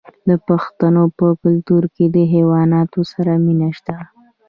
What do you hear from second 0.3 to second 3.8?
پښتنو په کلتور کې د حیواناتو سره مینه